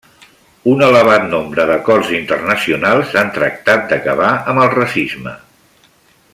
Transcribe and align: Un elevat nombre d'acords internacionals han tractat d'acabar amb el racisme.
Un 0.69 0.79
elevat 0.85 1.25
nombre 1.33 1.65
d'acords 1.71 2.09
internacionals 2.21 3.13
han 3.23 3.31
tractat 3.37 3.87
d'acabar 3.93 4.33
amb 4.55 4.65
el 4.65 4.75
racisme. 4.77 5.39